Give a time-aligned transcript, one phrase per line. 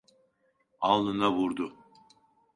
[0.79, 1.75] Alnına vurdu.